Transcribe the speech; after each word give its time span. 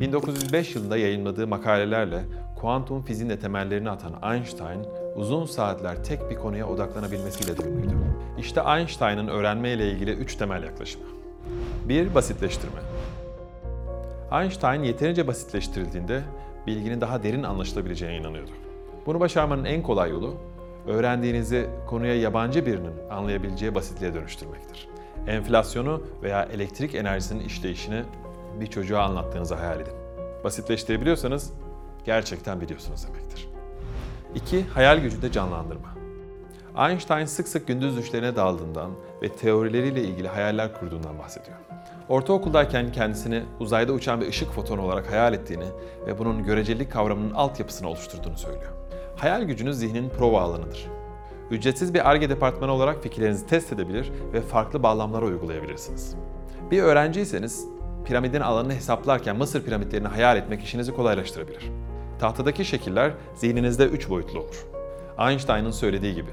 1905 0.00 0.74
yılında 0.74 0.96
yayınladığı 0.96 1.46
makalelerle 1.46 2.24
kuantum 2.56 3.02
fiziğin 3.02 3.36
temellerini 3.36 3.90
atan 3.90 4.32
Einstein, 4.32 4.84
uzun 5.16 5.44
saatler 5.44 6.04
tek 6.04 6.30
bir 6.30 6.34
konuya 6.34 6.68
odaklanabilmesiyle 6.68 7.58
de 7.58 7.68
ünlüydü. 7.68 7.94
İşte 8.38 8.60
Einstein'ın 8.78 9.28
öğrenme 9.28 9.72
ile 9.72 9.90
ilgili 9.90 10.10
üç 10.10 10.34
temel 10.34 10.62
yaklaşımı. 10.62 11.04
1. 11.88 12.14
Basitleştirme. 12.14 12.80
Einstein 14.32 14.82
yeterince 14.82 15.26
basitleştirildiğinde 15.26 16.22
bilginin 16.66 17.00
daha 17.00 17.22
derin 17.22 17.42
anlaşılabileceğine 17.42 18.16
inanıyordu. 18.16 18.50
Bunu 19.06 19.20
başarmanın 19.20 19.64
en 19.64 19.82
kolay 19.82 20.10
yolu, 20.10 20.34
öğrendiğinizi 20.86 21.66
konuya 21.86 22.20
yabancı 22.20 22.66
birinin 22.66 22.92
anlayabileceği 23.10 23.74
basitliğe 23.74 24.14
dönüştürmektir. 24.14 24.88
Enflasyonu 25.26 26.02
veya 26.22 26.42
elektrik 26.42 26.94
enerjisinin 26.94 27.44
işleyişini 27.44 28.02
bir 28.60 28.66
çocuğa 28.66 29.02
anlattığınızı 29.02 29.54
hayal 29.54 29.80
edin. 29.80 29.94
Basitleştirebiliyorsanız 30.44 31.52
gerçekten 32.04 32.60
biliyorsunuz 32.60 33.06
demektir. 33.06 33.48
2. 34.34 34.64
Hayal 34.64 34.98
gücünde 34.98 35.32
canlandırma. 35.32 35.88
Einstein 36.78 37.24
sık 37.24 37.48
sık 37.48 37.66
gündüz 37.66 37.96
düşlerine 37.96 38.36
daldığından 38.36 38.90
ve 39.22 39.28
teorileriyle 39.28 40.02
ilgili 40.02 40.28
hayaller 40.28 40.80
kurduğundan 40.80 41.18
bahsediyor. 41.18 41.56
Ortaokuldayken 42.08 42.92
kendisini 42.92 43.42
uzayda 43.60 43.92
uçan 43.92 44.20
bir 44.20 44.28
ışık 44.28 44.50
fotonu 44.50 44.82
olarak 44.82 45.10
hayal 45.10 45.34
ettiğini 45.34 45.66
ve 46.06 46.18
bunun 46.18 46.44
görecelilik 46.44 46.92
kavramının 46.92 47.34
altyapısını 47.34 47.88
oluşturduğunu 47.88 48.38
söylüyor. 48.38 48.72
Hayal 49.16 49.42
gücünüz 49.42 49.78
zihnin 49.78 50.08
prova 50.08 50.40
alanıdır. 50.40 50.86
Ücretsiz 51.50 51.94
bir 51.94 52.10
ARGE 52.10 52.30
departmanı 52.30 52.72
olarak 52.72 53.02
fikirlerinizi 53.02 53.46
test 53.46 53.72
edebilir 53.72 54.12
ve 54.32 54.40
farklı 54.40 54.82
bağlamlara 54.82 55.24
uygulayabilirsiniz. 55.24 56.14
Bir 56.70 56.82
öğrenciyseniz 56.82 57.66
piramidin 58.08 58.40
alanını 58.40 58.74
hesaplarken 58.74 59.36
Mısır 59.36 59.64
piramitlerini 59.64 60.08
hayal 60.08 60.36
etmek 60.36 60.62
işinizi 60.62 60.94
kolaylaştırabilir. 60.94 61.70
Tahtadaki 62.18 62.64
şekiller 62.64 63.12
zihninizde 63.34 63.86
üç 63.86 64.08
boyutlu 64.08 64.40
olur. 64.40 64.66
Einstein'ın 65.18 65.70
söylediği 65.70 66.14
gibi, 66.14 66.30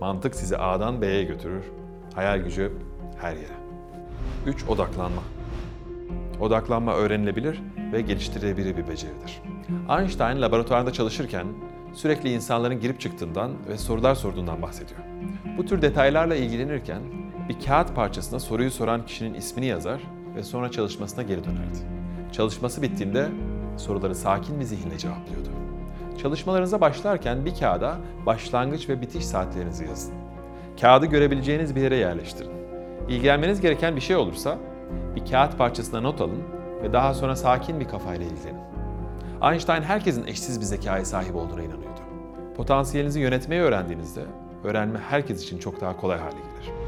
mantık 0.00 0.34
sizi 0.34 0.58
A'dan 0.58 1.02
B'ye 1.02 1.22
götürür, 1.22 1.64
hayal 2.14 2.38
gücü 2.38 2.72
her 3.20 3.32
yere. 3.32 3.54
3. 4.46 4.68
Odaklanma. 4.68 5.22
Odaklanma 6.40 6.94
öğrenilebilir 6.94 7.62
ve 7.92 8.00
geliştirilebilir 8.00 8.76
bir 8.76 8.88
beceridir. 8.88 9.42
Einstein 9.98 10.42
laboratuvarda 10.42 10.92
çalışırken 10.92 11.46
sürekli 11.94 12.32
insanların 12.32 12.80
girip 12.80 13.00
çıktığından 13.00 13.50
ve 13.68 13.78
sorular 13.78 14.14
sorduğundan 14.14 14.62
bahsediyor. 14.62 15.00
Bu 15.58 15.66
tür 15.66 15.82
detaylarla 15.82 16.36
ilgilenirken 16.36 17.00
bir 17.48 17.66
kağıt 17.66 17.94
parçasına 17.94 18.40
soruyu 18.40 18.70
soran 18.70 19.06
kişinin 19.06 19.34
ismini 19.34 19.66
yazar 19.66 20.00
ve 20.36 20.42
sonra 20.42 20.70
çalışmasına 20.70 21.22
geri 21.22 21.44
dönerdi. 21.44 21.78
Çalışması 22.32 22.82
bittiğinde 22.82 23.28
soruları 23.76 24.14
sakin 24.14 24.60
bir 24.60 24.64
zihinle 24.64 24.98
cevaplıyordu. 24.98 25.48
Çalışmalarınıza 26.22 26.80
başlarken 26.80 27.44
bir 27.44 27.54
kağıda 27.54 27.96
başlangıç 28.26 28.88
ve 28.88 29.00
bitiş 29.00 29.26
saatlerinizi 29.26 29.84
yazın. 29.84 30.14
Kağıdı 30.80 31.06
görebileceğiniz 31.06 31.76
bir 31.76 31.80
yere 31.80 31.96
yerleştirin. 31.96 32.50
İlgilenmeniz 33.08 33.60
gereken 33.60 33.96
bir 33.96 34.00
şey 34.00 34.16
olursa 34.16 34.58
bir 35.16 35.30
kağıt 35.30 35.58
parçasına 35.58 36.00
not 36.00 36.20
alın 36.20 36.42
ve 36.82 36.92
daha 36.92 37.14
sonra 37.14 37.36
sakin 37.36 37.80
bir 37.80 37.88
kafayla 37.88 38.26
ilgilenin. 38.26 38.60
Einstein 39.42 39.82
herkesin 39.82 40.26
eşsiz 40.26 40.60
bir 40.60 40.64
zekaya 40.64 41.04
sahip 41.04 41.36
olduğuna 41.36 41.62
inanıyordu. 41.62 42.00
Potansiyelinizi 42.56 43.20
yönetmeyi 43.20 43.62
öğrendiğinizde 43.62 44.22
öğrenme 44.64 44.98
herkes 44.98 45.42
için 45.42 45.58
çok 45.58 45.80
daha 45.80 45.96
kolay 45.96 46.18
hale 46.18 46.36
gelir. 46.36 46.83